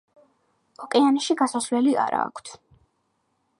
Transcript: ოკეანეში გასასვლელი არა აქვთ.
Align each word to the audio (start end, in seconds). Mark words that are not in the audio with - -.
ოკეანეში 0.85 1.35
გასასვლელი 1.43 1.95
არა 2.07 2.25
აქვთ. 2.31 2.53